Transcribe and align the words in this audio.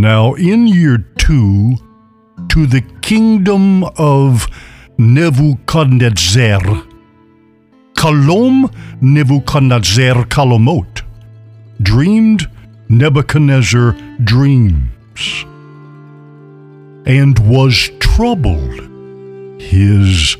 Now 0.00 0.34
in 0.34 0.66
year 0.66 0.98
two, 1.16 1.76
to 2.50 2.66
the 2.66 2.82
kingdom 3.00 3.82
of 3.96 4.46
Nebuchadnezzar, 4.98 6.60
Kalom 7.94 8.70
Nebuchadnezzar 9.00 10.26
Kalomot, 10.26 11.00
dreamed 11.80 12.46
Nebuchadnezzar 12.90 13.96
dreams, 14.22 15.46
and 17.06 17.38
was 17.38 17.90
troubled, 17.98 18.80
his 19.58 20.36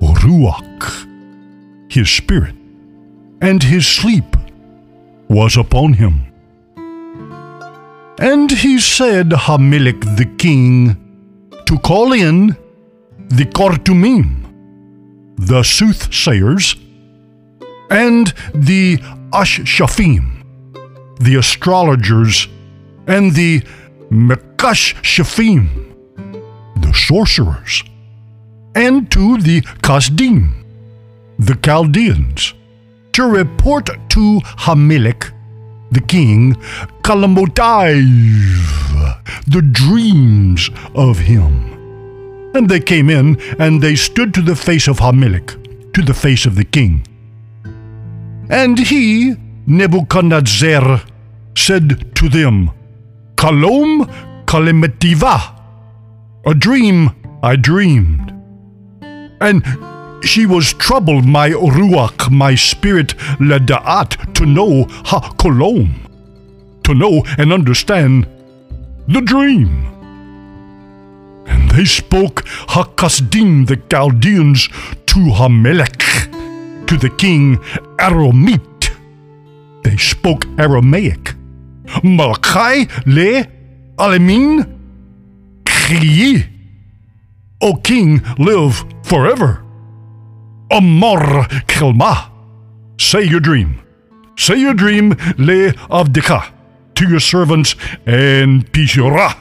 Ruach, 0.00 1.92
his 1.92 2.08
spirit, 2.08 2.54
and 3.42 3.62
his 3.62 3.86
sleep 3.86 4.34
was 5.28 5.58
upon 5.58 5.92
him. 5.92 6.33
And 8.18 8.50
he 8.50 8.78
said, 8.78 9.30
Hamelech 9.30 10.16
the 10.16 10.26
king, 10.38 10.96
to 11.66 11.78
call 11.78 12.12
in 12.12 12.56
the 13.28 13.44
Kortumim, 13.44 15.36
the 15.36 15.64
soothsayers, 15.64 16.76
and 17.90 18.32
the 18.54 18.98
Ashshafim, 19.32 20.44
the 21.18 21.36
astrologers, 21.36 22.46
and 23.08 23.32
the 23.34 23.62
Mekashshafim, 24.10 25.66
the 26.76 26.92
sorcerers, 26.94 27.82
and 28.76 29.10
to 29.10 29.38
the 29.38 29.60
Kasdim, 29.82 30.52
the 31.40 31.56
Chaldeans, 31.56 32.54
to 33.12 33.24
report 33.24 33.86
to 33.86 34.40
Hamelech, 34.64 35.33
the 35.94 36.00
king, 36.00 36.54
Kalamotaiv, 37.02 38.04
the 39.46 39.62
dreams 39.62 40.70
of 40.94 41.18
him. 41.18 41.72
And 42.54 42.68
they 42.68 42.80
came 42.80 43.10
in, 43.10 43.40
and 43.58 43.82
they 43.82 43.96
stood 43.96 44.34
to 44.34 44.42
the 44.42 44.56
face 44.56 44.86
of 44.88 44.98
Hamelech, 44.98 45.92
to 45.94 46.02
the 46.02 46.14
face 46.14 46.46
of 46.46 46.56
the 46.56 46.64
king. 46.64 47.06
And 48.50 48.78
he, 48.78 49.34
Nebuchadnezzar, 49.66 51.02
said 51.56 52.14
to 52.16 52.28
them, 52.28 52.70
Kalom 53.36 54.04
Kalemetiva, 54.44 55.60
a 56.46 56.54
dream 56.54 57.10
I 57.42 57.56
dreamed. 57.56 58.32
And 59.40 59.64
she 60.24 60.46
was 60.46 60.72
troubled, 60.72 61.24
my 61.24 61.50
ruach, 61.50 62.30
my 62.30 62.54
spirit, 62.54 63.16
leda'at, 63.38 64.34
to 64.34 64.46
know 64.46 64.84
ha 65.04 65.20
kolom, 65.38 65.90
to 66.82 66.94
know 66.94 67.24
and 67.38 67.52
understand 67.52 68.26
the 69.08 69.20
dream. 69.20 69.90
And 71.46 71.70
they 71.70 71.84
spoke 71.84 72.44
Hakasdim, 72.44 73.66
the 73.66 73.76
Chaldeans, 73.90 74.68
to 75.06 75.20
Hamelech, 75.38 76.86
to 76.86 76.96
the 76.96 77.10
king 77.10 77.58
Aramite. 77.98 78.90
They 79.82 79.96
spoke 79.96 80.46
Aramaic. 80.58 81.34
Malachi 82.02 82.88
le 83.06 83.46
Alemin 83.98 84.64
Kriyi. 85.64 86.48
O 87.60 87.74
king, 87.74 88.22
live 88.38 88.84
forever. 89.02 89.63
Amor 90.70 91.44
Kelma. 91.66 92.30
Say 92.98 93.24
your 93.24 93.40
dream. 93.40 93.80
Say 94.36 94.56
your 94.56 94.74
dream, 94.74 95.10
Le 95.38 95.72
Avdika, 95.90 96.52
to 96.96 97.08
your 97.08 97.20
servants, 97.20 97.76
and 98.06 98.70
Pishura. 98.72 99.36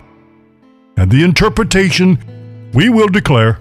And 0.98 1.12
the 1.12 1.24
interpretation 1.24 2.72
we 2.74 2.90
will 2.90 3.08
declare. 3.08 3.60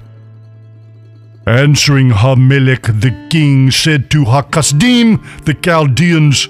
Answering 1.46 2.10
Hamelech 2.10 3.00
the 3.00 3.28
king 3.30 3.70
said 3.70 4.10
to 4.10 4.24
Hakasdim 4.24 5.44
the 5.44 5.54
Chaldeans, 5.54 6.46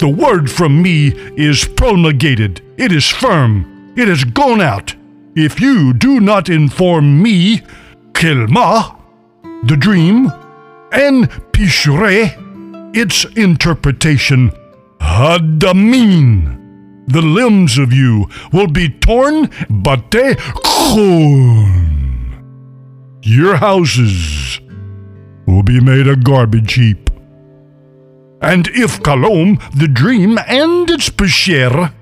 The 0.00 0.08
word 0.08 0.50
from 0.50 0.82
me 0.82 1.08
is 1.36 1.64
promulgated, 1.64 2.60
it 2.76 2.92
is 2.92 3.08
firm, 3.08 3.92
it 3.96 4.08
has 4.08 4.24
gone 4.24 4.60
out. 4.60 4.94
If 5.34 5.60
you 5.60 5.94
do 5.94 6.20
not 6.20 6.48
inform 6.48 7.22
me, 7.22 7.62
Kelma, 8.12 8.97
the 9.64 9.76
dream, 9.76 10.30
and 10.92 11.28
Pishure, 11.52 12.32
its 12.96 13.24
interpretation, 13.36 14.52
Hadamin, 15.00 16.58
the 17.08 17.22
limbs 17.22 17.78
of 17.78 17.92
you 17.92 18.28
will 18.52 18.68
be 18.68 18.88
torn, 18.88 19.46
bate 19.82 20.38
khun. 20.38 21.88
Your 23.22 23.56
houses 23.56 24.60
will 25.46 25.62
be 25.62 25.80
made 25.80 26.06
a 26.06 26.16
garbage 26.16 26.74
heap. 26.74 27.10
And 28.40 28.68
if 28.68 29.02
Kalom, 29.02 29.58
the 29.76 29.88
dream 29.88 30.38
and 30.46 30.88
its 30.90 31.08
Pesher, 31.08 31.92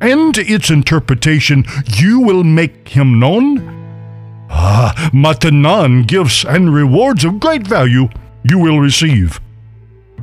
and 0.00 0.36
its 0.36 0.68
interpretation, 0.70 1.64
you 1.96 2.20
will 2.20 2.44
make 2.44 2.88
him 2.88 3.18
known? 3.18 3.75
Ah, 4.50 5.10
Matanan, 5.12 6.06
gifts 6.06 6.44
and 6.44 6.74
rewards 6.74 7.24
of 7.24 7.40
great 7.40 7.66
value 7.66 8.08
you 8.48 8.58
will 8.58 8.80
receive. 8.80 9.40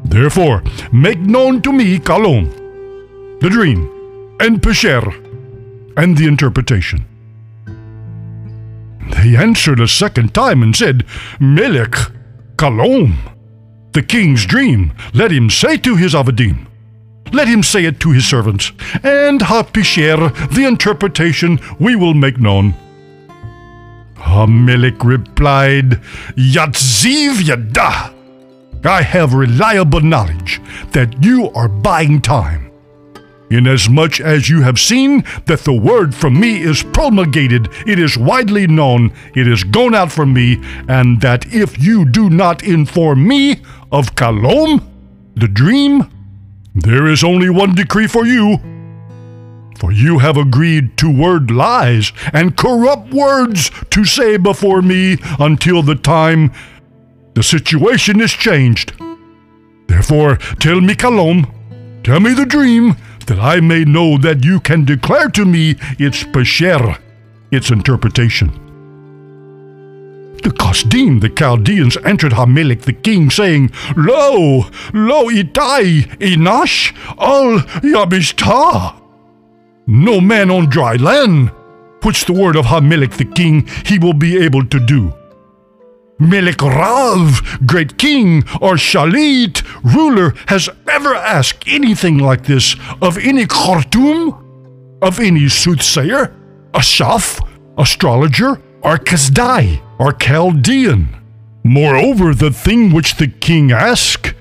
Therefore, 0.06 0.64
make 0.92 1.20
known 1.20 1.62
to 1.62 1.72
me 1.72 2.00
Kalom, 2.00 2.50
the 3.40 3.50
dream, 3.50 3.90
and 4.40 4.62
Pesher, 4.62 5.04
and 5.98 6.18
the 6.18 6.28
interpretation. 6.28 7.06
They 9.12 9.36
answered 9.36 9.80
a 9.80 9.88
second 9.88 10.34
time 10.34 10.64
and 10.64 10.76
said, 10.76 11.06
Melech, 11.40 11.96
Kalom, 12.58 13.18
the 13.92 14.02
king's 14.02 14.46
dream, 14.46 14.94
let 15.14 15.32
him 15.32 15.50
say 15.50 15.78
to 15.78 15.96
his 15.96 16.14
Avadim. 16.14 16.68
Let 17.32 17.48
him 17.48 17.64
say 17.64 17.86
it 17.86 18.00
to 18.02 18.12
his 18.12 18.28
servants, 18.28 18.72
and 19.04 19.42
Hapisher, 19.42 20.30
the 20.52 20.66
interpretation 20.68 21.60
we 21.80 21.96
will 21.96 22.14
make 22.14 22.40
known. 22.40 22.76
Hamelech 24.24 25.04
replied, 25.04 26.02
Yatziv 26.36 27.46
Yada. 27.46 28.14
I 28.86 29.02
have 29.02 29.34
reliable 29.34 30.02
knowledge 30.02 30.62
that 30.92 31.24
you 31.24 31.50
are 31.52 31.68
buying 31.70 32.22
time. 32.22 32.72
Inasmuch 33.50 34.20
as 34.20 34.50
you 34.50 34.62
have 34.62 34.80
seen 34.80 35.24
that 35.46 35.60
the 35.60 35.74
word 35.74 36.16
from 36.16 36.40
me 36.40 36.60
is 36.62 36.82
promulgated, 36.82 37.70
it 37.86 38.00
is 38.00 38.18
widely 38.18 38.66
known, 38.66 39.14
it 39.36 39.48
is 39.48 39.64
gone 39.64 39.94
out 39.94 40.12
from 40.12 40.34
me, 40.34 40.60
and 40.88 41.22
that 41.22 41.46
if 41.54 41.82
you 41.82 42.04
do 42.04 42.30
not 42.30 42.64
inform 42.64 43.28
me 43.28 43.62
of 43.92 44.16
Kalom, 44.16 44.82
the 45.36 45.48
dream, 45.48 46.10
there 46.74 47.08
is 47.08 47.24
only 47.24 47.50
one 47.50 47.76
decree 47.76 48.08
for 48.08 48.26
you. 48.26 48.58
For 49.80 49.92
you 49.92 50.20
have 50.20 50.38
agreed 50.38 50.98
to 50.98 51.12
word 51.12 51.52
lies 51.52 52.12
and 52.32 52.56
corrupt 52.56 53.14
words 53.14 53.72
to 53.90 54.06
say 54.06 54.38
before 54.38 54.82
me 54.82 55.18
until 55.40 55.82
the 55.82 55.96
time 55.96 56.52
the 57.34 57.44
situation 57.44 58.22
is 58.22 58.32
changed. 58.34 58.94
Therefore, 59.88 60.38
tell 60.60 60.82
me 60.82 60.96
Kalom, 60.96 61.52
tell 62.04 62.20
me 62.20 62.34
the 62.34 62.46
dream, 62.46 62.96
that 63.28 63.40
I 63.40 63.60
may 63.60 63.86
know 63.86 64.18
that 64.18 64.44
you 64.44 64.60
can 64.60 64.86
declare 64.86 65.30
to 65.30 65.46
me 65.46 65.76
its 65.98 66.24
pesher, 66.24 67.00
its 67.52 67.72
interpretation. 67.72 68.50
The 70.44 70.50
Kasdim, 70.50 71.22
the 71.22 71.30
Chaldeans, 71.30 71.98
entered 72.04 72.34
Hamelech 72.34 72.82
the 72.82 72.94
king, 72.94 73.30
saying, 73.30 73.72
Lo, 73.96 74.66
lo 74.94 75.30
itai, 75.30 76.04
inash, 76.20 76.94
al 77.18 77.60
yabishta. 77.82 79.03
No 79.86 80.22
man 80.22 80.50
on 80.50 80.70
dry 80.70 80.96
land, 80.96 81.52
which 82.04 82.26
the 82.26 82.34
word 82.34 82.56
of 82.56 82.66
Hamelech 82.66 83.18
the 83.18 83.26
king 83.26 83.68
he 83.86 84.00
will 84.00 84.14
be 84.14 84.38
able 84.38 84.66
to 84.66 84.80
do. 84.86 85.14
Melech 86.20 86.62
Rav, 86.62 87.60
great 87.66 87.98
king, 87.98 88.44
or 88.62 88.76
Shalit, 88.76 89.62
ruler, 89.84 90.34
has 90.48 90.70
ever 90.88 91.14
asked 91.14 91.68
anything 91.68 92.18
like 92.18 92.46
this 92.46 92.76
of 93.02 93.18
any 93.18 93.46
Khartoum, 93.46 95.00
of 95.02 95.20
any 95.20 95.50
soothsayer, 95.50 96.34
Ashaf, 96.72 97.46
astrologer, 97.78 98.62
or 98.84 98.98
Kazdai, 98.98 99.82
or 100.00 100.14
Chaldean. 100.14 101.10
Moreover, 101.64 102.34
the 102.34 102.52
thing 102.52 102.94
which 102.94 103.16
the 103.16 103.28
king 103.28 103.72
asked 103.72 104.34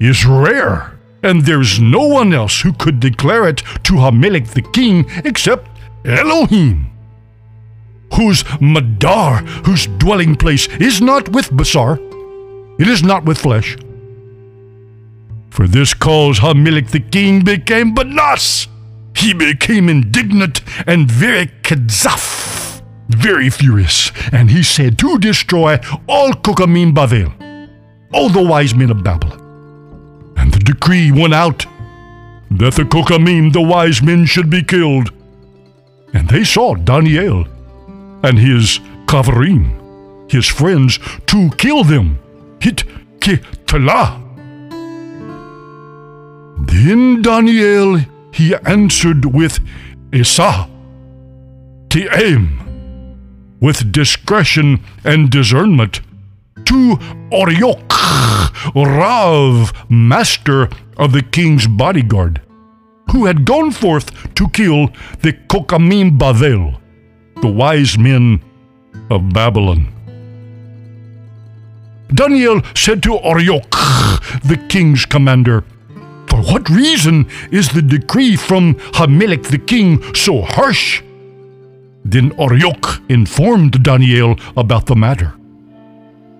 is 0.00 0.24
rare, 0.24 0.95
and 1.26 1.44
there's 1.44 1.78
no 1.80 2.06
one 2.06 2.32
else 2.32 2.60
who 2.60 2.72
could 2.72 3.00
declare 3.00 3.48
it 3.48 3.58
to 3.84 3.94
Hamelech 3.94 4.48
the 4.54 4.62
king 4.62 5.04
except 5.24 5.68
Elohim 6.04 6.96
whose 8.14 8.44
madar, 8.60 9.38
whose 9.66 9.86
dwelling 9.98 10.36
place 10.36 10.68
is 10.78 11.00
not 11.00 11.28
with 11.30 11.50
Basar, 11.50 11.98
it 12.80 12.88
is 12.88 13.02
not 13.02 13.24
with 13.24 13.38
flesh. 13.38 13.76
For 15.50 15.66
this 15.66 15.94
cause 15.94 16.38
Hamelech 16.40 16.90
the 16.90 17.00
king 17.00 17.44
became 17.44 17.94
Banas, 17.94 18.68
he 19.16 19.32
became 19.32 19.88
indignant 19.88 20.60
and 20.86 21.10
very 21.10 21.46
kadzaf, 21.62 22.82
very 23.08 23.50
furious, 23.50 24.12
and 24.32 24.50
he 24.50 24.62
said 24.62 24.98
to 24.98 25.18
destroy 25.18 25.78
all 26.08 26.32
Kokamim 26.32 26.94
Bavel, 26.94 27.32
all 28.12 28.28
the 28.28 28.42
wise 28.42 28.74
men 28.74 28.90
of 28.90 29.02
Babylon. 29.02 29.45
And 30.36 30.52
the 30.52 30.58
decree 30.60 31.12
went 31.12 31.34
out 31.34 31.66
that 32.50 32.74
the 32.74 32.84
Kokamim, 32.84 33.52
the 33.52 33.60
wise 33.60 34.02
men, 34.02 34.24
should 34.26 34.50
be 34.50 34.62
killed. 34.62 35.10
And 36.12 36.28
they 36.28 36.44
saw 36.44 36.74
Daniel 36.74 37.46
and 38.22 38.38
his 38.38 38.80
Kavarim, 39.06 40.30
his 40.30 40.46
friends, 40.46 40.98
to 41.26 41.50
kill 41.58 41.84
them. 41.84 42.18
Hit 42.60 42.84
Kitala. 43.20 44.22
Then 46.66 47.22
Daniel 47.22 48.00
he 48.32 48.54
answered 48.54 49.24
with 49.24 49.60
to 51.90 52.08
aim, 52.12 53.16
with 53.60 53.92
discretion 53.92 54.84
and 55.04 55.30
discernment, 55.30 56.00
to 56.66 56.98
Arioch, 57.32 57.92
Rav, 58.74 59.72
master 59.88 60.68
of 60.96 61.12
the 61.12 61.22
king's 61.22 61.66
bodyguard, 61.66 62.40
who 63.12 63.26
had 63.26 63.44
gone 63.44 63.70
forth 63.70 64.34
to 64.34 64.48
kill 64.48 64.88
the 65.22 65.32
Kokamim 65.32 66.18
Bavel, 66.18 66.78
the 67.40 67.48
wise 67.48 67.96
men 67.98 68.42
of 69.10 69.32
Babylon. 69.32 69.92
Daniel 72.14 72.62
said 72.74 73.02
to 73.02 73.18
Arioch, 73.18 73.70
the 74.44 74.64
king's 74.68 75.04
commander, 75.04 75.64
For 76.28 76.40
what 76.42 76.68
reason 76.68 77.28
is 77.50 77.68
the 77.68 77.82
decree 77.82 78.36
from 78.36 78.74
Hamelech 78.94 79.44
the 79.44 79.58
king 79.58 80.02
so 80.14 80.42
harsh? 80.42 81.02
Then 82.04 82.32
Arioch 82.38 83.02
informed 83.08 83.82
Daniel 83.82 84.36
about 84.56 84.86
the 84.86 84.94
matter. 84.94 85.34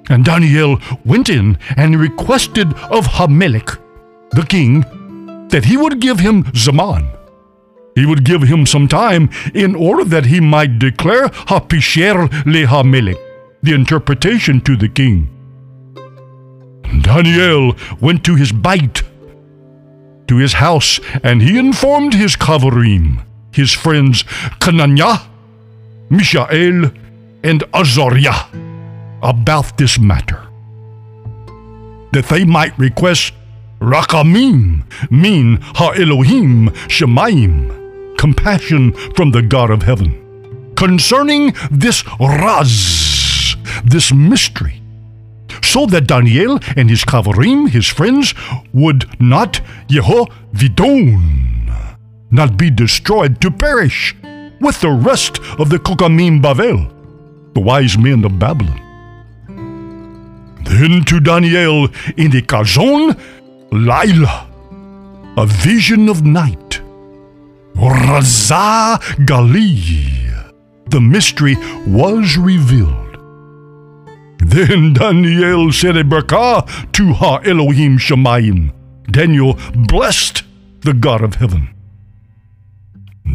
And 0.09 0.25
Daniel 0.25 0.79
went 1.05 1.29
in 1.29 1.59
and 1.77 1.99
requested 1.99 2.73
of 2.91 3.07
Hamelech, 3.07 3.79
the 4.31 4.47
king, 4.49 4.85
that 5.49 5.65
he 5.65 5.77
would 5.77 6.01
give 6.01 6.21
him 6.21 6.45
Zaman. 6.55 7.09
He 7.95 8.07
would 8.07 8.25
give 8.25 8.43
him 8.43 8.67
some 8.67 8.89
time 8.89 9.31
in 9.55 9.75
order 9.75 10.05
that 10.05 10.27
he 10.27 10.39
might 10.39 10.79
declare 10.79 11.29
Hapisher 11.49 12.29
le 12.45 12.67
Hamelech, 12.67 13.19
the 13.63 13.73
interpretation 13.73 14.61
to 14.63 14.77
the 14.77 14.89
king. 14.89 15.31
Daniel 17.03 17.75
went 18.01 18.25
to 18.25 18.37
his 18.37 18.53
bite, 18.53 19.03
to 20.29 20.37
his 20.37 20.55
house, 20.55 21.01
and 21.23 21.43
he 21.43 21.59
informed 21.59 22.15
his 22.15 22.37
Kavarim, 22.37 23.25
his 23.53 23.73
friends 23.73 24.23
Kananya, 24.61 25.23
Mishael, 26.11 26.93
and 27.43 27.65
Azariah 27.73 28.66
about 29.27 29.77
this 29.77 29.99
matter, 29.99 30.41
that 32.13 32.27
they 32.31 32.45
might 32.45 32.79
request 32.79 33.33
Rakamim, 33.81 34.85
mean 35.11 35.59
Ha 35.75 35.91
Elohim 35.91 36.71
Shemaim, 36.89 38.17
compassion 38.17 38.93
from 39.15 39.33
the 39.33 39.43
God 39.43 39.71
of 39.71 39.83
heaven, 39.83 40.73
concerning 40.77 41.55
this 41.71 42.05
Raz, 42.21 43.57
this 43.85 44.13
mystery, 44.13 44.81
so 45.63 45.87
that 45.87 46.07
Daniel 46.07 46.61
and 46.77 46.89
his 46.89 47.05
Kavarim, 47.05 47.69
his 47.69 47.89
friends, 47.89 48.33
would 48.73 49.05
not 49.21 49.61
Yehovidon, 49.89 51.19
not 52.31 52.57
be 52.57 52.71
destroyed 52.71 53.41
to 53.41 53.51
perish 53.51 54.15
with 54.61 54.81
the 54.81 54.91
rest 54.91 55.41
of 55.59 55.69
the 55.69 55.79
Kokamim 55.79 56.41
Bavel, 56.41 56.89
the 57.55 57.61
wise 57.61 57.99
men 57.99 58.25
of 58.25 58.39
Babylon. 58.39 58.86
Then 60.69 61.05
to 61.05 61.21
Daniel 61.21 61.89
in 62.17 62.31
the 62.31 62.43
Kazon, 62.43 63.17
Lila, 63.71 64.49
a 65.37 65.47
vision 65.47 66.09
of 66.09 66.25
night. 66.25 66.81
Raza 67.75 68.99
Gali, 69.27 70.53
the 70.91 71.01
mystery 71.01 71.57
was 71.87 72.37
revealed. 72.37 73.19
Then 74.39 74.93
Daniel 74.93 75.73
said 75.73 75.97
a 75.97 76.05
barakah 76.05 76.93
to 76.93 77.13
Ha 77.13 77.41
Elohim 77.45 77.99
Shemayim. 77.99 78.73
Daniel 79.11 79.59
blessed 79.75 80.43
the 80.81 80.95
God 80.95 81.23
of 81.23 81.37
heaven. 81.37 81.69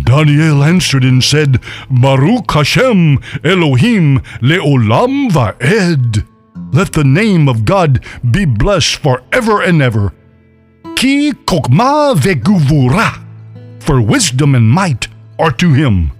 Daniel 0.04 0.64
answered 0.64 1.04
and 1.04 1.24
said, 1.24 1.62
Baruch 1.90 2.52
Hashem 2.52 3.20
Elohim 3.44 4.20
leolam 4.42 5.30
va'ed. 5.30 6.26
Let 6.72 6.94
the 6.94 7.04
name 7.04 7.50
of 7.50 7.66
God 7.66 8.04
be 8.30 8.46
blessed 8.46 8.96
forever 8.96 9.62
and 9.62 9.82
ever. 9.82 10.14
Ki 10.96 11.34
kokma 11.34 12.16
veguvura, 12.16 13.24
for 13.82 14.02
wisdom 14.02 14.56
and 14.56 14.70
might 14.70 15.08
are 15.38 15.52
to 15.52 15.74
him. 15.74 16.12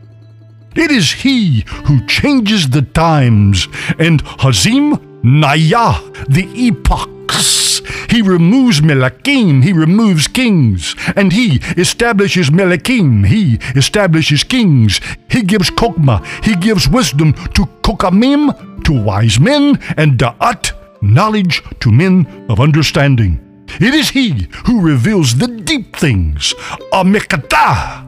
It 0.76 0.92
is 0.92 1.12
he 1.12 1.66
who 1.86 2.06
changes 2.08 2.70
the 2.70 2.82
times, 2.82 3.68
and 4.00 4.24
Hazim 4.24 5.11
Naya, 5.24 5.94
the 6.28 6.48
epochs. 6.56 7.82
He 8.10 8.22
removes 8.22 8.82
Melakim, 8.82 9.64
he 9.64 9.72
removes 9.72 10.28
kings, 10.28 10.96
and 11.16 11.32
he 11.32 11.60
establishes 11.78 12.50
Melakim, 12.50 13.26
he 13.26 13.56
establishes 13.76 14.44
kings. 14.44 15.00
He 15.30 15.44
gives 15.44 15.70
Kokma, 15.70 16.26
he 16.44 16.56
gives 16.56 16.90
wisdom 16.90 17.34
to 17.34 17.66
Kokamim, 17.84 18.84
to 18.84 19.02
wise 19.02 19.40
men, 19.40 19.80
and 19.96 20.20
Da'at, 20.20 20.74
knowledge 21.02 21.64
to 21.80 21.92
men 21.92 22.46
of 22.50 22.60
understanding. 22.60 23.40
It 23.80 23.94
is 23.94 24.10
he 24.10 24.50
who 24.66 24.82
reveals 24.82 25.38
the 25.38 25.48
deep 25.48 25.96
things, 25.96 26.54
Amikata, 26.92 28.06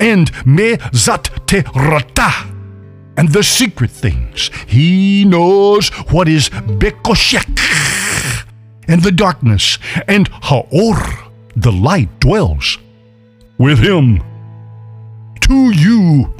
and 0.00 0.30
Mezat 0.44 1.46
Terata, 1.46 2.55
and 3.16 3.30
the 3.30 3.42
secret 3.42 3.90
things. 3.90 4.50
He 4.66 5.24
knows 5.24 5.88
what 6.10 6.28
is 6.28 6.48
Bekoshek, 6.50 7.58
and 8.88 9.02
the 9.02 9.12
darkness, 9.12 9.78
and 10.06 10.30
Haor, 10.30 11.30
the 11.56 11.72
light 11.72 12.20
dwells. 12.20 12.78
With 13.58 13.78
him, 13.78 14.22
to 15.40 15.70
you, 15.72 16.34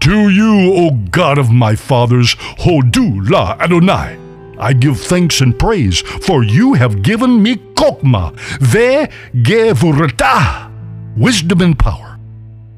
to 0.00 0.28
you, 0.28 0.74
O 0.74 0.90
God 1.10 1.38
of 1.38 1.50
my 1.50 1.74
fathers, 1.74 2.34
Hodu 2.34 3.28
La 3.28 3.56
Adonai, 3.60 4.16
I 4.58 4.72
give 4.72 5.00
thanks 5.00 5.40
and 5.40 5.58
praise, 5.58 6.00
for 6.00 6.42
you 6.42 6.74
have 6.74 7.02
given 7.02 7.42
me 7.42 7.56
Kokma, 7.56 8.32
Ve 8.60 9.08
Gevurata, 9.42 10.70
wisdom 11.16 11.60
and 11.62 11.78
power. 11.78 12.07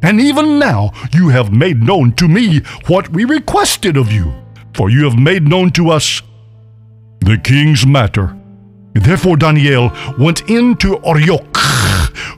And 0.03 0.21
even 0.21 0.59
now 0.59 0.93
you 1.13 1.29
have 1.29 1.53
made 1.53 1.83
known 1.83 2.13
to 2.13 2.29
me 2.29 2.61
what 2.87 3.11
we 3.11 3.25
requested 3.25 3.97
of 3.97 4.11
you, 4.11 4.33
for 4.75 4.91
you 4.91 5.05
have 5.05 5.19
made 5.19 5.47
known 5.47 5.71
to 5.73 5.91
us 5.91 6.23
the 7.21 7.37
king's 7.39 7.87
matter. 7.87 8.37
Therefore 8.95 9.37
Daniel 9.37 9.93
went 10.19 10.49
in 10.49 10.77
to 10.77 10.99
Arioch, 11.05 11.57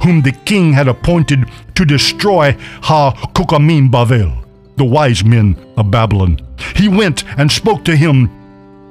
whom 0.02 0.22
the 0.22 0.36
king 0.44 0.72
had 0.72 0.88
appointed 0.88 1.48
to 1.74 1.84
destroy 1.84 2.56
Ha 2.82 3.12
Kokamim 3.32 3.90
Bavel, 3.90 4.44
the 4.76 4.84
wise 4.84 5.24
men 5.24 5.56
of 5.76 5.90
Babylon. 5.90 6.38
He 6.76 6.88
went 6.88 7.24
and 7.38 7.50
spoke 7.50 7.84
to 7.84 7.96
him, 7.96 8.28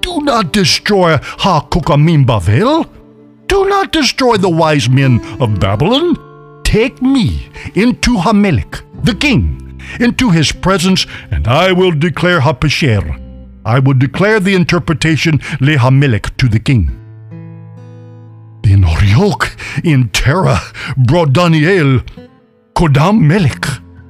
Do 0.02 0.22
not 0.22 0.54
destroy 0.54 1.18
Ha 1.22 1.68
Kokamim 1.70 2.26
Bavel. 2.26 2.90
Do 3.48 3.68
not 3.68 3.92
destroy 3.92 4.38
the 4.38 4.50
wise 4.50 4.90
men 4.90 5.20
of 5.42 5.60
Babylon. 5.60 6.31
Take 6.72 7.02
me 7.02 7.50
into 7.76 8.16
Hamelech, 8.16 8.82
the 9.04 9.14
king, 9.14 9.82
into 10.00 10.30
his 10.30 10.54
presence, 10.54 11.06
and 11.30 11.46
I 11.46 11.74
will 11.74 11.92
declare 11.92 12.40
Hapesher. 12.40 13.04
I 13.66 13.80
will 13.80 13.94
declare 13.94 14.40
the 14.40 14.56
interpretation 14.56 15.40
Lehamelech 15.60 16.38
to 16.38 16.48
the 16.48 16.62
king. 16.62 16.86
Then 18.64 18.86
Arioch 18.86 19.54
in 19.84 20.12
terror 20.12 20.60
brought 20.96 21.34
Daniel 21.34 22.00
Kodam 22.74 23.20
Melech 23.20 23.66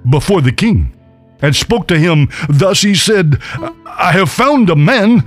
before 0.08 0.42
the 0.42 0.52
king 0.52 0.96
and 1.42 1.56
spoke 1.56 1.88
to 1.88 1.98
him. 1.98 2.30
Thus 2.48 2.84
he 2.84 2.94
said, 2.94 3.40
I 3.88 4.12
have 4.12 4.30
found 4.30 4.70
a 4.70 4.76
man, 4.76 5.22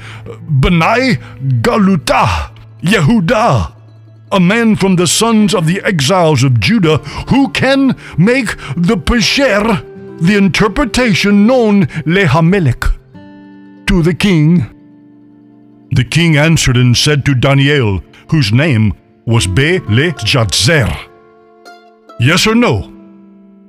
Benai 0.61 1.17
Galuta, 1.62 2.55
Yehuda, 2.81 3.74
a 4.33 4.40
man 4.40 4.76
from 4.76 4.97
the 4.97 5.07
sons 5.07 5.54
of 5.54 5.66
the 5.66 5.81
exiles 5.83 6.43
of 6.43 6.61
Judah, 6.61 6.99
who 7.28 7.50
can 7.50 7.97
make 8.19 8.57
the 8.76 8.97
Pesher, 8.97 9.83
the 10.21 10.37
interpretation 10.37 11.47
known 11.47 11.87
Lehamelech, 12.07 12.93
to 13.87 14.02
the 14.02 14.14
king. 14.14 14.71
The 15.93 16.04
king 16.04 16.37
answered 16.37 16.76
and 16.76 16.97
said 16.97 17.25
to 17.26 17.35
Daniel, 17.35 18.02
whose 18.31 18.52
name 18.52 18.95
was 19.26 19.47
Be 19.47 19.78
Le 19.81 20.12
Yes 22.21 22.47
or 22.47 22.54
no? 22.54 22.90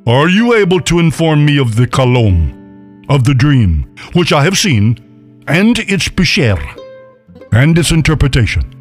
Are 0.07 0.29
you 0.29 0.53
able 0.53 0.81
to 0.81 0.99
inform 0.99 1.45
me 1.45 1.57
of 1.57 1.75
the 1.75 1.87
kalom, 1.87 3.05
of 3.09 3.23
the 3.23 3.33
dream, 3.33 3.95
which 4.13 4.31
I 4.31 4.43
have 4.43 4.57
seen, 4.57 4.97
and 5.47 5.79
its 5.79 6.07
pesher, 6.09 6.59
and 7.51 7.77
its 7.77 7.91
interpretation? 7.91 8.74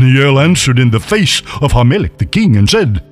Daniel 0.00 0.40
answered 0.40 0.78
in 0.78 0.92
the 0.92 0.98
face 0.98 1.40
of 1.60 1.72
Hamelech 1.72 2.16
the 2.16 2.24
king 2.24 2.56
and 2.56 2.68
said, 2.70 3.04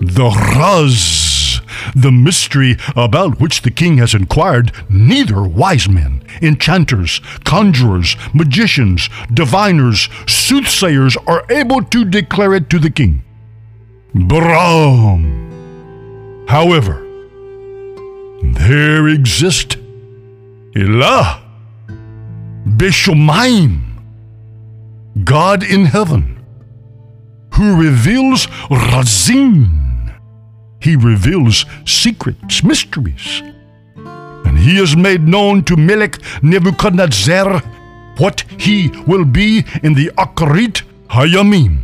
The 0.00 0.30
Raz, 0.56 1.60
the 1.94 2.10
mystery 2.10 2.78
about 2.96 3.38
which 3.38 3.60
the 3.60 3.70
king 3.70 3.98
has 3.98 4.14
inquired, 4.14 4.72
neither 4.88 5.42
wise 5.42 5.90
men, 5.90 6.24
enchanters, 6.40 7.20
conjurers, 7.44 8.16
magicians, 8.32 9.10
diviners, 9.34 10.08
soothsayers 10.26 11.14
are 11.26 11.44
able 11.50 11.82
to 11.82 12.06
declare 12.06 12.54
it 12.54 12.70
to 12.70 12.78
the 12.78 12.90
king. 12.90 13.22
Brahm. 14.14 15.50
However, 16.48 17.06
there 18.42 19.08
exist 19.08 19.76
Elah, 20.74 21.42
Beshomaim, 22.66 23.91
God 25.24 25.62
in 25.62 25.84
heaven, 25.86 26.44
who 27.54 27.80
reveals 27.80 28.48
Razin. 28.70 30.12
He 30.80 30.96
reveals 30.96 31.64
secrets, 31.84 32.64
mysteries. 32.64 33.42
And 34.44 34.58
he 34.58 34.76
has 34.76 34.96
made 34.96 35.22
known 35.22 35.64
to 35.64 35.76
Melech 35.76 36.18
Nebuchadnezzar 36.42 37.60
what 38.18 38.44
he 38.58 38.88
will 39.06 39.24
be 39.24 39.64
in 39.82 39.94
the 39.94 40.10
Akarit 40.18 40.82
Hayamim. 41.08 41.78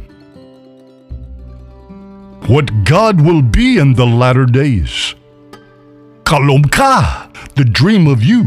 What 2.49 2.85
God 2.85 3.21
will 3.21 3.43
be 3.43 3.79
in 3.79 3.95
the 3.95 4.07
latter 4.07 4.47
days. 4.47 5.15
Kalomka, 6.25 7.55
the 7.55 7.65
dream 7.65 8.07
of 8.07 8.23
you. 8.23 8.43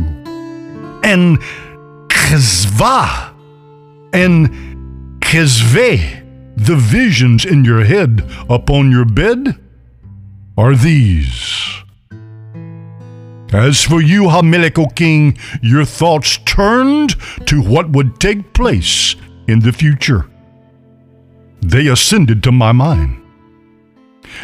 And 1.04 1.40
Chezva, 2.10 3.34
and 4.14 4.71
Kezve, 5.32 6.58
the 6.58 6.76
visions 6.76 7.46
in 7.46 7.64
your 7.64 7.86
head 7.86 8.22
upon 8.50 8.92
your 8.92 9.06
bed, 9.06 9.58
are 10.58 10.76
these. 10.76 11.86
As 13.54 13.82
for 13.82 14.02
you, 14.02 14.24
Hamelech, 14.24 14.94
king, 14.94 15.38
your 15.62 15.86
thoughts 15.86 16.38
turned 16.40 17.16
to 17.46 17.62
what 17.62 17.92
would 17.92 18.20
take 18.20 18.52
place 18.52 19.16
in 19.48 19.62
the 19.62 19.72
future. 19.72 20.30
They 21.62 21.88
ascended 21.88 22.44
to 22.44 22.52
my 22.52 22.74
mind. 22.74 23.24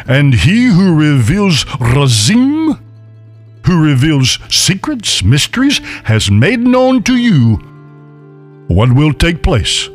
And 0.06 0.32
he 0.32 0.68
who 0.68 0.96
reveals 0.96 1.66
Razim, 1.66 2.80
who 3.66 3.84
reveals 3.84 4.38
secrets, 4.48 5.22
mysteries, 5.22 5.80
has 6.04 6.30
made 6.30 6.60
known 6.60 7.02
to 7.02 7.14
you 7.14 7.56
what 8.68 8.90
will 8.94 9.12
take 9.12 9.42
place. 9.42 9.90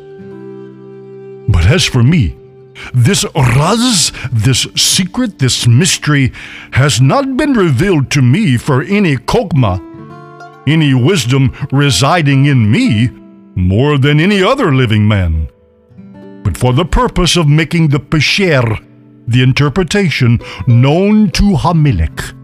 But 1.64 1.72
as 1.72 1.86
for 1.86 2.02
me, 2.02 2.36
this 2.92 3.24
Raz, 3.34 4.12
this 4.30 4.66
secret, 4.76 5.38
this 5.38 5.66
mystery, 5.66 6.30
has 6.72 7.00
not 7.00 7.38
been 7.38 7.54
revealed 7.54 8.10
to 8.10 8.20
me 8.20 8.58
for 8.58 8.82
any 8.82 9.16
kokma, 9.16 9.80
any 10.68 10.92
wisdom 10.92 11.54
residing 11.72 12.44
in 12.44 12.70
me 12.70 13.08
more 13.54 13.96
than 13.96 14.20
any 14.20 14.42
other 14.42 14.74
living 14.74 15.08
man, 15.08 15.48
but 16.42 16.58
for 16.58 16.74
the 16.74 16.84
purpose 16.84 17.34
of 17.34 17.48
making 17.48 17.88
the 17.88 17.98
pesher, 18.00 18.78
the 19.26 19.42
interpretation, 19.42 20.38
known 20.66 21.30
to 21.30 21.54
Hamelech, 21.54 22.34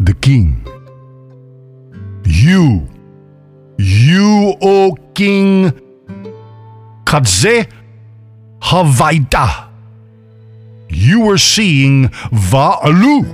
the 0.00 0.12
king. 0.12 0.66
You, 2.26 2.86
you, 3.78 4.54
O 4.60 4.94
king, 5.14 5.72
Kadze 7.06 7.66
Havaita. 8.66 9.68
You 10.88 11.20
were 11.20 11.38
seeing 11.38 12.08
Va'alu, 12.50 13.24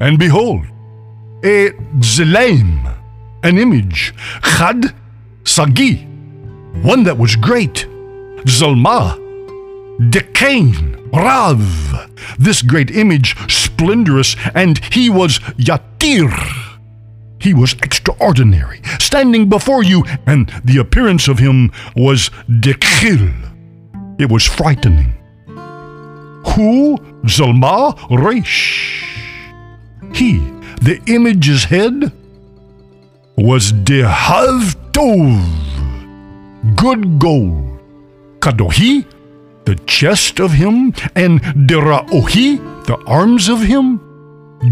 and 0.00 0.18
behold, 0.18 0.66
a 1.44 1.70
Zelaim, 2.00 2.92
an 3.44 3.58
image, 3.58 4.12
Chad 4.42 4.92
Sagi, 5.44 6.02
one 6.82 7.04
that 7.04 7.16
was 7.16 7.36
great, 7.36 7.86
Zalma, 8.44 9.16
Dekain, 10.10 11.12
Rav, 11.12 12.10
this 12.36 12.62
great 12.62 12.90
image, 12.90 13.36
splendorous, 13.48 14.34
and 14.54 14.84
he 14.92 15.08
was 15.08 15.38
Yatir. 15.58 16.32
He 17.40 17.54
was 17.54 17.74
extraordinary, 17.74 18.80
standing 18.98 19.48
before 19.48 19.84
you, 19.84 20.04
and 20.26 20.52
the 20.64 20.78
appearance 20.78 21.28
of 21.28 21.38
him 21.38 21.70
was 21.94 22.30
Dekhil. 22.48 23.39
It 24.20 24.30
was 24.30 24.44
frightening. 24.44 25.14
Who? 26.52 26.98
Zalma 27.24 27.96
Resh. 28.10 29.02
He, 30.12 30.38
the 30.82 31.00
image's 31.06 31.64
head, 31.64 32.12
was 33.38 33.72
Dehav 33.72 34.76
Tov, 34.92 36.76
good 36.76 37.18
gold. 37.18 37.78
Kadohi, 38.40 39.06
the 39.64 39.76
chest 39.86 40.38
of 40.38 40.52
him, 40.52 40.92
and 41.14 41.40
Deraohi, 41.68 42.58
the 42.84 42.98
arms 43.06 43.48
of 43.48 43.62
him, 43.62 44.00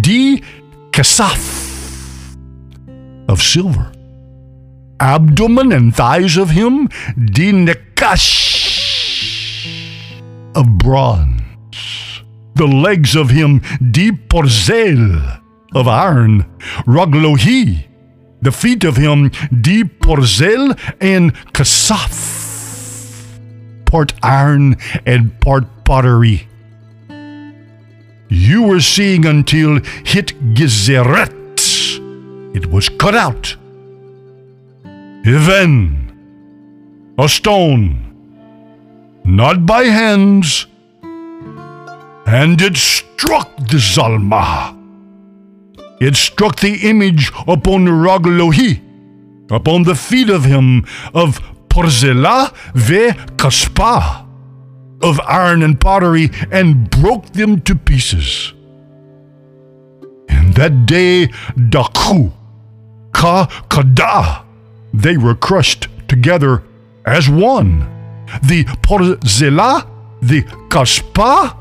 Di 0.03 0.43
Kesaf, 0.91 2.37
of 3.29 3.41
silver. 3.41 3.93
Abdomen 5.01 5.73
and 5.73 5.95
thighs 5.95 6.37
of 6.37 6.51
him, 6.51 6.89
Di 7.17 7.53
Nekash, 7.53 8.48
of 10.59 10.79
bronze. 10.79 12.23
The 12.55 12.67
legs 12.67 13.15
of 13.15 13.31
him, 13.31 13.61
de 13.93 14.11
Porzel, 14.11 15.41
of 15.75 15.87
iron. 15.87 16.45
Raglohi, 16.87 17.87
the 18.43 18.53
feet 18.53 18.85
of 18.85 18.97
him, 18.97 19.29
de 19.61 19.85
Porzel 19.85 20.77
and 21.01 21.35
Kasaf 21.53 22.39
part 23.89 24.13
iron 24.23 24.77
and 25.07 25.41
part 25.41 25.65
pottery. 25.85 26.47
You 28.29 28.65
were 28.65 28.81
seeing 28.81 29.25
until 29.25 29.81
hit 30.05 30.35
Gezeret. 30.55 31.33
It 32.55 32.67
was 32.67 32.91
cut 32.91 33.15
out. 33.15 33.57
Even 35.25 36.13
a 37.19 37.29
stone, 37.29 38.08
not 39.29 39.67
by 39.67 39.85
hands, 39.85 40.67
and 42.27 42.63
it 42.63 42.79
struck 42.79 43.55
the 43.59 43.77
Zalma. 43.77 44.75
It 46.01 46.17
struck 46.17 46.61
the 46.61 46.89
image 46.89 47.31
upon 47.47 47.85
Raglohi, 47.85 48.81
upon 49.51 49.83
the 49.83 49.95
feet 49.95 50.31
of 50.31 50.45
him, 50.45 50.87
of 51.13 51.41
Porzela 51.69 52.55
ve 52.75 53.11
Kaspa, 53.37 54.27
of 55.03 55.21
iron 55.21 55.63
and 55.63 55.79
pottery, 55.79 56.31
and 56.51 56.89
broke 56.89 57.27
them 57.27 57.61
to 57.63 57.75
pieces. 57.75 58.55
And 60.31 60.55
that 60.55 60.87
day, 60.87 61.27
Daku, 61.55 62.33
Ka 63.13 63.47
Kada, 63.69 64.47
they 64.95 65.19
were 65.19 65.35
crushed 65.35 65.89
together 66.09 66.63
as 67.05 67.29
one. 67.29 67.98
The 68.43 68.65
Porzela, 68.83 69.89
the 70.21 70.43
Kaspa, 70.69 71.57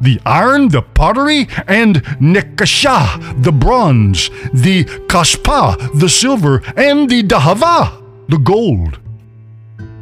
the 0.00 0.20
iron, 0.26 0.68
the 0.68 0.82
pottery, 0.82 1.48
and 1.66 1.96
Nekasha, 2.20 3.42
the 3.42 3.52
bronze, 3.52 4.28
the 4.52 4.84
Kaspa, 5.08 5.98
the 5.98 6.08
silver, 6.08 6.62
and 6.76 7.08
the 7.08 7.22
Dahava, 7.22 8.02
the 8.28 8.38
gold. 8.38 8.98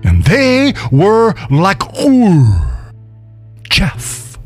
And 0.03 0.25
they 0.25 0.75
were 0.91 1.35
like 1.51 1.83
Ur, 1.99 2.93
chaff. 3.71 4.39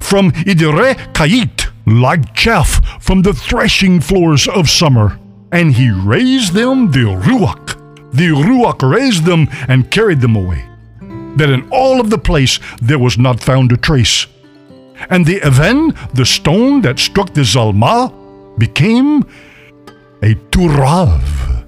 From 0.00 0.30
Idire 0.32 0.94
Kait, 1.12 1.70
like 1.86 2.34
chaff 2.34 3.02
from 3.02 3.22
the 3.22 3.32
threshing 3.32 4.00
floors 4.00 4.48
of 4.48 4.68
summer. 4.68 5.18
And 5.52 5.72
he 5.72 5.90
raised 5.90 6.52
them, 6.54 6.90
the 6.90 7.04
Ruach. 7.04 7.85
The 8.12 8.28
Ruach 8.28 8.82
raised 8.88 9.24
them 9.24 9.48
and 9.68 9.90
carried 9.90 10.20
them 10.20 10.36
away, 10.36 10.64
that 11.36 11.50
in 11.50 11.68
all 11.70 12.00
of 12.00 12.10
the 12.10 12.18
place 12.18 12.58
there 12.80 12.98
was 12.98 13.18
not 13.18 13.40
found 13.40 13.72
a 13.72 13.76
trace. 13.76 14.26
And 15.10 15.26
the 15.26 15.46
Even, 15.46 15.94
the 16.14 16.24
stone 16.24 16.80
that 16.82 16.98
struck 16.98 17.34
the 17.34 17.42
Zalma, 17.42 18.12
became 18.58 19.22
a 20.22 20.34
Turav. 20.50 21.66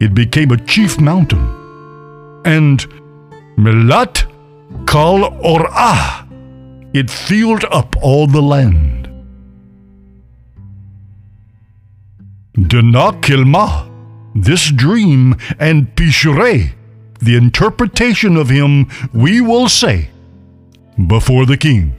It 0.00 0.14
became 0.14 0.50
a 0.50 0.64
chief 0.66 1.00
mountain. 1.00 1.42
And 2.44 2.86
Melat 3.56 4.26
Kal 4.86 5.24
Orah, 5.42 6.26
it 6.92 7.10
filled 7.10 7.64
up 7.70 7.96
all 8.02 8.26
the 8.26 8.42
land. 8.42 9.08
Dana 12.54 13.12
Kilmah, 13.20 13.87
this 14.42 14.70
dream, 14.70 15.36
and 15.58 15.94
Pishure, 15.94 16.72
the 17.20 17.36
interpretation 17.36 18.36
of 18.36 18.48
him, 18.48 18.86
we 19.12 19.40
will 19.40 19.68
say 19.68 20.10
before 21.06 21.46
the 21.46 21.56
king. 21.56 21.94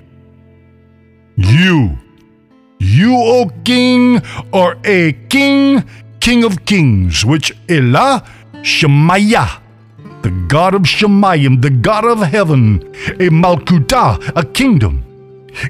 You, 1.36 1.98
you, 2.80 3.16
O 3.16 3.50
king, 3.64 4.22
are 4.54 4.78
a 4.84 5.14
king, 5.30 5.84
king 6.20 6.44
of 6.44 6.66
kings, 6.66 7.26
which 7.26 7.54
Elah 7.70 8.26
Shemaiah, 8.62 9.62
the 10.22 10.46
God 10.48 10.76
of 10.76 10.82
Shemayim, 10.82 11.62
the 11.62 11.70
God 11.70 12.06
of 12.06 12.20
heaven, 12.20 12.82
a 13.20 13.30
Malkuta, 13.30 14.32
a 14.36 14.46
kingdom, 14.46 15.04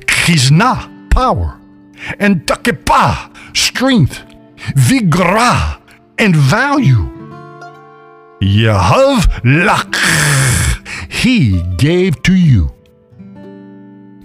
Chizna, 0.07 1.09
power, 1.11 1.59
and 2.19 2.45
Takepa, 2.45 3.35
strength, 3.55 4.23
Vigra, 4.75 5.78
and 6.19 6.35
value. 6.35 7.09
Yehav 8.41 9.25
Lach, 9.43 9.95
he 11.11 11.63
gave 11.77 12.21
to 12.23 12.35
you. 12.35 12.71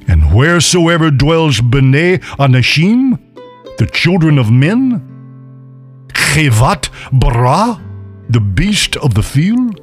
And 0.07 0.35
wheresoever 0.35 1.11
dwells 1.11 1.61
B'nai 1.61 2.19
Anashim, 2.39 3.19
the 3.79 3.87
children 3.87 4.39
of 4.39 4.51
men, 4.51 5.11
Chevat 6.09 6.91
Bara, 7.13 7.81
the 8.29 8.41
beast 8.41 8.97
of 8.97 9.15
the 9.15 9.23
field, 9.23 9.81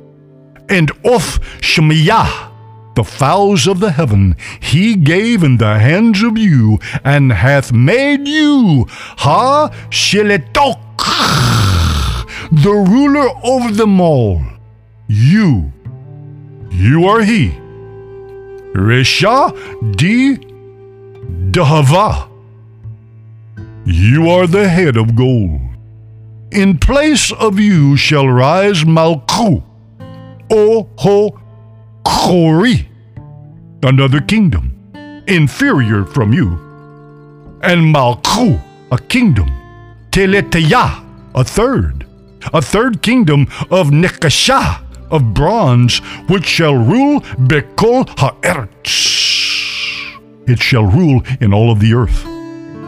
and 0.70 0.92
Oth 1.04 1.40
Shemiyah, 1.62 2.50
the 2.96 3.04
fowls 3.04 3.68
of 3.68 3.80
the 3.80 3.92
heaven, 3.92 4.36
he 4.60 4.96
gave 4.96 5.44
in 5.44 5.58
the 5.58 5.80
hands 5.80 6.22
of 6.24 6.38
you, 6.38 6.80
and 7.04 7.32
hath 7.32 7.72
made 7.72 8.28
you 8.28 8.86
Ha 8.90 9.70
Sheletok, 9.90 10.91
the 12.52 12.72
ruler 12.72 13.30
over 13.44 13.72
them 13.72 14.02
all. 14.02 14.42
You, 15.08 15.72
you 16.72 17.08
are 17.08 17.22
he. 17.22 17.52
Resha 18.74 19.52
di 19.96 20.38
Dahava. 21.52 22.30
You 23.86 24.30
are 24.30 24.48
the 24.48 24.68
head 24.68 24.98
of 24.98 25.16
gold. 25.16 25.62
In 26.52 26.78
place 26.78 27.32
of 27.32 27.60
you 27.60 27.96
shall 27.96 28.28
rise 28.28 28.84
Malku, 28.84 29.64
Oho 30.52 31.40
Chori, 32.04 32.86
another 33.84 34.20
kingdom, 34.20 34.74
inferior 35.28 36.04
from 36.06 36.34
you, 36.34 36.50
and 37.64 37.96
Malku, 37.96 38.62
a 38.92 38.98
kingdom, 38.98 39.50
Teleteya, 40.12 41.04
a 41.34 41.44
third, 41.44 42.01
a 42.54 42.62
third 42.62 43.02
kingdom 43.02 43.48
of 43.70 43.92
Nekashah, 43.92 44.84
of 45.12 45.34
bronze, 45.34 46.00
which 46.28 46.46
shall 46.46 46.76
rule 46.76 47.22
Bekol 47.48 48.08
Ha'eretz. 48.20 49.20
It 50.48 50.60
shall 50.60 50.86
rule 50.86 51.22
in 51.40 51.54
all 51.54 51.72
of 51.72 51.80
the 51.80 51.94
earth. 51.94 52.26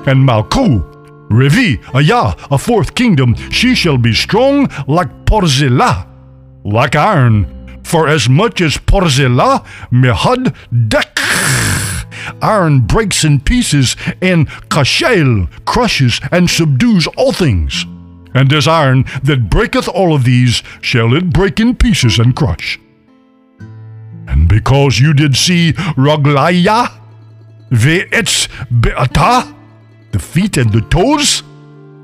And 0.08 0.28
Malku, 0.28 0.82
Revi, 1.30 1.80
Ayah, 1.96 2.36
a 2.52 2.58
fourth 2.58 2.96
kingdom, 2.96 3.36
she 3.50 3.76
shall 3.76 3.98
be 3.98 4.14
strong 4.14 4.68
like 4.88 5.26
Porzelah, 5.26 6.08
like 6.64 6.96
iron, 6.96 7.80
for 7.84 8.08
as 8.08 8.28
much 8.28 8.62
as 8.62 8.78
Porzelah, 8.78 9.66
Mehad 9.92 10.56
Dek. 10.72 11.20
Iron 12.42 12.82
breaks 12.82 13.24
in 13.24 13.40
pieces, 13.40 13.96
and 14.22 14.48
Kashel 14.70 15.48
crushes 15.66 16.20
and 16.32 16.50
subdues 16.50 17.08
all 17.18 17.32
things. 17.32 17.86
And 18.34 18.52
as 18.52 18.68
iron 18.68 19.06
that 19.24 19.50
breaketh 19.50 19.88
all 19.88 20.16
of 20.16 20.24
these, 20.24 20.64
shall 20.82 21.14
it 21.14 21.32
break 21.32 21.60
in 21.60 21.76
pieces 21.76 22.20
and 22.20 22.36
crush. 22.36 22.80
And 24.28 24.48
because 24.48 25.00
you 25.00 25.14
did 25.14 25.36
see 25.36 25.74
Raglaya, 25.74 26.92
Ve'etz 27.70 28.48
Be'ata, 28.82 29.54
the 30.12 30.20
feet 30.20 30.58
and 30.58 30.72
the 30.72 30.82
toes, 30.82 31.44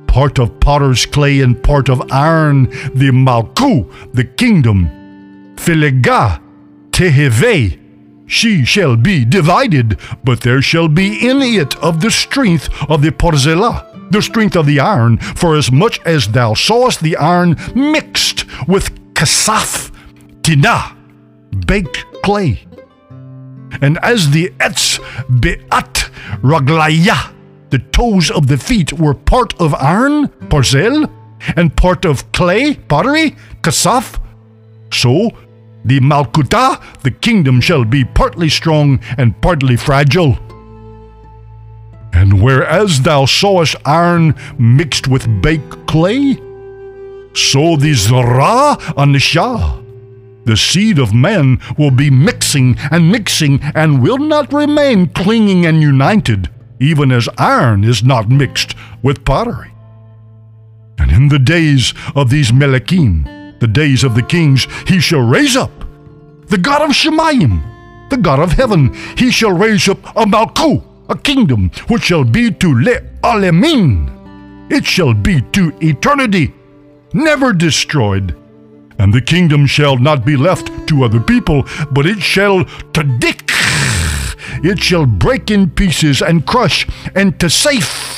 part 0.07 0.39
of 0.39 0.59
potter's 0.59 1.05
clay 1.05 1.41
and 1.41 1.61
part 1.61 1.89
of 1.89 2.11
iron, 2.11 2.65
the 2.93 3.11
Malku, 3.11 4.13
the 4.13 4.23
kingdom, 4.23 4.89
Philega, 5.55 6.41
Teheve, 6.91 7.79
she 8.27 8.63
shall 8.63 8.95
be 8.95 9.25
divided, 9.25 9.99
but 10.23 10.41
there 10.41 10.61
shall 10.61 10.87
be 10.87 11.27
in 11.27 11.41
it 11.41 11.75
of 11.77 12.01
the 12.01 12.11
strength 12.11 12.69
of 12.89 13.01
the 13.01 13.11
Porzelah 13.11 13.88
the 14.11 14.21
strength 14.21 14.55
of 14.55 14.65
the 14.65 14.79
iron, 14.79 15.17
for 15.17 15.55
as 15.55 15.71
much 15.71 15.99
as 16.05 16.27
thou 16.27 16.53
sawest 16.53 17.01
the 17.01 17.15
iron 17.17 17.55
mixed 17.75 18.45
with 18.67 19.13
kasaf, 19.13 19.91
tina, 20.43 20.95
baked 21.65 22.05
clay. 22.23 22.65
And 23.81 23.97
as 24.01 24.31
the 24.31 24.49
etz 24.59 24.99
be'at 25.39 26.09
raglaya, 26.41 27.33
the 27.69 27.79
toes 27.79 28.31
of 28.31 28.47
the 28.47 28.57
feet 28.57 28.93
were 28.93 29.13
part 29.13 29.53
of 29.61 29.75
iron, 29.75 30.27
porzel, 30.49 31.11
and 31.55 31.75
part 31.75 32.05
of 32.05 32.31
clay, 32.31 32.75
pottery, 32.75 33.35
kasaf, 33.61 34.19
so 34.91 35.29
the 35.85 35.99
malkuta, 35.99 36.81
the 37.03 37.11
kingdom 37.11 37.61
shall 37.61 37.85
be 37.85 38.03
partly 38.03 38.49
strong 38.49 38.99
and 39.17 39.39
partly 39.41 39.77
fragile. 39.77 40.37
And 42.13 42.41
whereas 42.41 43.01
thou 43.01 43.25
sawest 43.25 43.75
iron 43.85 44.35
mixed 44.57 45.07
with 45.07 45.41
baked 45.41 45.87
clay, 45.87 46.35
so 47.33 47.75
the 47.75 47.93
Zara 47.93 48.75
Anishah, 48.97 49.85
the 50.45 50.57
seed 50.57 50.99
of 50.99 51.13
man, 51.13 51.61
will 51.77 51.91
be 51.91 52.09
mixing 52.09 52.77
and 52.91 53.11
mixing 53.11 53.61
and 53.75 54.01
will 54.01 54.17
not 54.17 54.51
remain 54.51 55.07
clinging 55.07 55.65
and 55.65 55.81
united, 55.81 56.49
even 56.79 57.11
as 57.11 57.29
iron 57.37 57.83
is 57.83 58.03
not 58.03 58.29
mixed 58.29 58.75
with 59.03 59.23
pottery. 59.25 59.71
And 60.97 61.11
in 61.11 61.29
the 61.29 61.39
days 61.39 61.93
of 62.15 62.29
these 62.29 62.51
Melekim, 62.51 63.59
the 63.59 63.67
days 63.67 64.03
of 64.03 64.15
the 64.15 64.23
kings, 64.23 64.67
he 64.87 64.99
shall 64.99 65.21
raise 65.21 65.55
up 65.55 65.71
the 66.47 66.57
God 66.57 66.81
of 66.81 66.89
Shemayim, 66.89 68.09
the 68.09 68.17
God 68.17 68.39
of 68.39 68.53
heaven. 68.53 68.93
He 69.17 69.31
shall 69.31 69.51
raise 69.51 69.87
up 69.87 70.03
a 70.15 70.25
Malku, 70.25 70.83
a 71.09 71.17
kingdom 71.17 71.71
which 71.87 72.03
shall 72.03 72.23
be 72.23 72.51
to 72.51 72.73
Le 72.73 73.01
Alemin. 73.23 74.71
It 74.71 74.85
shall 74.85 75.13
be 75.13 75.41
to 75.53 75.73
eternity, 75.81 76.53
never 77.13 77.51
destroyed. 77.51 78.35
And 78.99 79.13
the 79.13 79.21
kingdom 79.21 79.65
shall 79.65 79.97
not 79.97 80.25
be 80.25 80.37
left 80.37 80.87
to 80.89 81.03
other 81.03 81.19
people, 81.19 81.65
but 81.91 82.05
it 82.05 82.21
shall 82.21 82.65
to 82.65 83.03
dick. 83.19 83.51
It 84.61 84.79
shall 84.79 85.05
break 85.05 85.51
in 85.51 85.69
pieces 85.69 86.21
and 86.21 86.45
crush 86.45 86.87
and 87.15 87.39
to 87.39 87.49
safe 87.49 88.17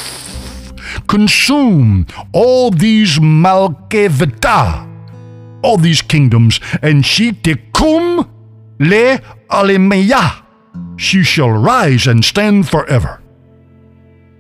consume 1.07 2.05
all 2.33 2.71
these 2.71 3.19
malkevita, 3.19 4.87
all 5.63 5.77
these 5.77 6.01
kingdoms, 6.01 6.59
and 6.81 7.05
she 7.05 7.31
tekum 7.31 8.27
le 8.79 9.19
alemeyah 9.49 10.50
she 11.01 11.23
shall 11.23 11.49
rise 11.49 12.05
and 12.05 12.23
stand 12.23 12.69
forever. 12.69 13.19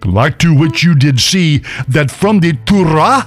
Like 0.05 0.37
to 0.39 0.53
which 0.53 0.83
you 0.83 0.93
did 0.95 1.19
see 1.19 1.63
that 1.87 2.11
from 2.11 2.39
the 2.39 2.53
Turah, 2.53 3.25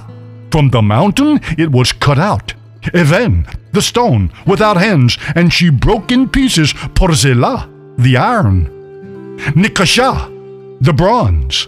from 0.51 0.69
the 0.69 0.81
mountain, 0.81 1.41
it 1.57 1.69
was 1.71 1.91
cut 1.91 2.17
out. 2.17 2.53
Even, 2.93 3.45
the 3.73 3.81
stone, 3.81 4.31
without 4.47 4.77
hands, 4.77 5.17
and 5.35 5.51
she 5.51 5.69
broke 5.69 6.11
in 6.11 6.29
pieces 6.29 6.71
Porzelah, 6.73 7.69
the 7.97 8.15
iron, 8.15 9.37
Nikashah, 9.53 10.79
the 10.81 10.93
bronze, 10.93 11.67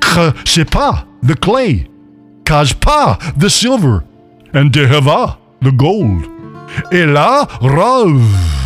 Chesipah, 0.00 1.06
the 1.22 1.36
clay, 1.36 1.88
Kazpah, 2.44 3.38
the 3.38 3.50
silver, 3.50 4.04
and 4.54 4.72
Tehevah, 4.72 5.36
the 5.60 5.72
gold. 5.72 6.24
Elah 6.92 7.48
Rav 7.62 8.65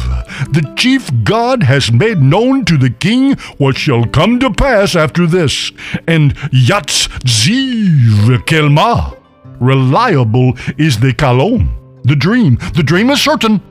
the 0.50 0.72
chief 0.76 1.10
God 1.24 1.62
has 1.62 1.92
made 1.92 2.20
known 2.20 2.64
to 2.66 2.76
the 2.76 2.90
king 2.90 3.34
what 3.58 3.76
shall 3.76 4.04
come 4.04 4.38
to 4.40 4.50
pass 4.50 4.96
after 4.96 5.26
this. 5.26 5.72
And 6.06 6.34
Yatz 6.52 7.08
Ziv 7.24 8.38
Kelma, 8.46 9.16
reliable 9.60 10.54
is 10.78 11.00
the 11.00 11.12
Kalom, 11.12 11.68
the 12.04 12.16
dream. 12.16 12.58
The 12.74 12.82
dream 12.82 13.10
is 13.10 13.20
certain. 13.22 13.62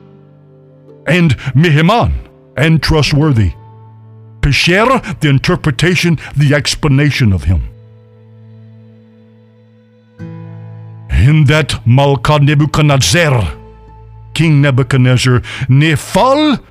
And 1.06 1.36
Meheman, 1.54 2.12
and 2.56 2.82
trustworthy. 2.82 3.52
Pesher, 4.40 5.20
the 5.20 5.28
interpretation, 5.28 6.18
the 6.36 6.54
explanation 6.54 7.32
of 7.32 7.44
him. 7.44 7.68
In 11.10 11.44
that 11.44 11.86
Malka 11.86 12.38
Nebuchadnezzar, 12.38 13.59
King 14.34 14.60
Nebuchadnezzar, 14.62 15.40
Nefal 15.68 16.62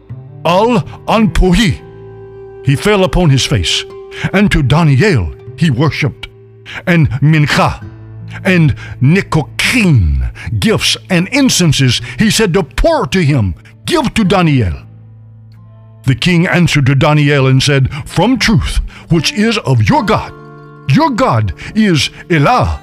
al 0.45 0.81
Anpuhi. 1.07 2.65
He 2.65 2.75
fell 2.75 3.03
upon 3.03 3.29
his 3.29 3.45
face, 3.45 3.83
and 4.33 4.51
to 4.51 4.63
Daniel 4.63 5.33
he 5.57 5.69
worshipped, 5.69 6.27
and 6.85 7.09
Mincha, 7.21 7.83
and 8.43 8.75
Nicocrene, 9.01 10.31
gifts 10.59 10.97
and 11.09 11.27
incenses, 11.29 12.01
he 12.17 12.29
said 12.29 12.53
to 12.53 12.63
pour 12.63 13.07
to 13.07 13.23
him, 13.23 13.55
Give 13.85 14.13
to 14.13 14.23
Daniel. 14.23 14.85
The 16.03 16.15
king 16.15 16.47
answered 16.47 16.85
to 16.87 16.95
Daniel 16.95 17.47
and 17.47 17.61
said, 17.61 17.91
From 18.07 18.39
truth, 18.39 18.77
which 19.09 19.31
is 19.33 19.57
of 19.59 19.83
your 19.83 20.03
God. 20.03 20.33
Your 20.91 21.11
God 21.11 21.53
is 21.75 22.09
Elah, 22.29 22.81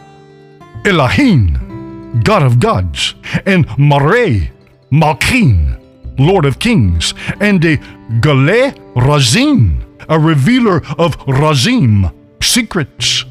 Elohim, 0.85 2.21
God 2.23 2.43
of 2.43 2.61
gods, 2.61 3.15
and 3.45 3.67
Mare, 3.79 4.51
Malkin, 4.91 5.77
Lord 6.19 6.45
of 6.45 6.59
kings, 6.59 7.15
and 7.41 7.65
a 7.65 7.77
Gale 8.21 8.73
Razim, 8.95 9.85
a 10.09 10.19
revealer 10.19 10.77
of 10.99 11.19
Razim, 11.27 12.13
secrets. 12.43 13.25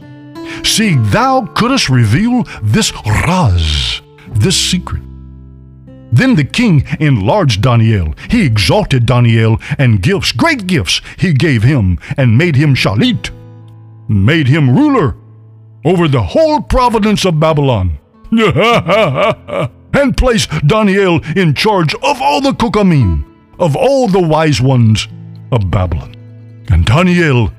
See, 0.63 0.95
thou 0.95 1.45
couldst 1.55 1.89
reveal 1.89 2.43
this 2.61 2.91
Raz, 3.05 4.01
this 4.27 4.57
secret. 4.57 5.01
Then 6.11 6.35
the 6.35 6.43
king 6.45 6.85
enlarged 6.99 7.61
Daniel. 7.61 8.13
He 8.29 8.45
exalted 8.45 9.05
Daniel, 9.05 9.59
and 9.77 10.01
gifts, 10.01 10.31
great 10.31 10.67
gifts, 10.67 11.01
he 11.17 11.33
gave 11.33 11.63
him, 11.63 11.99
and 12.17 12.37
made 12.37 12.55
him 12.55 12.75
Shalit, 12.75 13.31
made 14.07 14.47
him 14.47 14.75
ruler 14.75 15.15
over 15.83 16.07
the 16.07 16.21
whole 16.21 16.61
province 16.61 17.25
of 17.25 17.39
Babylon. 17.39 17.99
and 19.95 20.15
place 20.15 20.47
Daniel 20.65 21.21
in 21.35 21.53
charge 21.53 21.93
of 21.95 22.21
all 22.21 22.41
the 22.41 22.51
Kukamim, 22.51 23.23
of 23.59 23.75
all 23.75 24.07
the 24.07 24.21
wise 24.21 24.61
ones 24.61 25.07
of 25.51 25.71
Babylon. 25.71 26.15
And 26.69 26.85
Daniel 26.85 27.51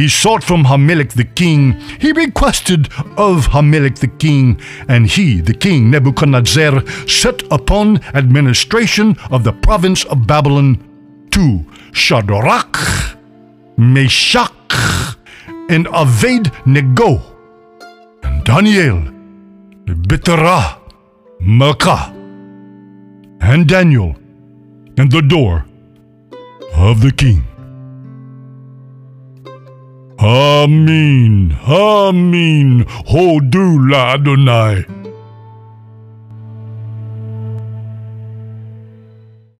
he 0.00 0.08
sought 0.08 0.42
from 0.42 0.64
Hamelech 0.64 1.12
the 1.12 1.24
king. 1.24 1.72
He 2.00 2.12
requested 2.12 2.90
of 3.18 3.48
Hamelech 3.48 3.98
the 3.98 4.08
king, 4.08 4.58
and 4.88 5.06
he, 5.06 5.42
the 5.42 5.52
king 5.52 5.90
Nebuchadnezzar, 5.90 6.86
set 7.06 7.42
upon 7.52 8.02
administration 8.14 9.18
of 9.30 9.44
the 9.44 9.52
province 9.52 10.04
of 10.04 10.26
Babylon 10.26 10.82
to 11.32 11.66
Shadrach, 11.92 12.78
Meshach, 13.76 14.52
and 15.68 15.84
Aved 15.88 16.50
Nego, 16.64 17.20
and 18.22 18.42
Daniel, 18.44 19.02
Bitterah, 19.84 20.79
Melchah, 21.42 22.12
and 23.40 23.66
Daniel, 23.66 24.14
and 24.98 25.10
the 25.10 25.22
door 25.22 25.64
of 26.74 27.00
the 27.00 27.10
king. 27.10 27.44
Amin, 30.18 31.56
Amin, 31.66 32.84
Hodu 32.84 33.90
la 33.90 34.12
Adonai. 34.14 34.99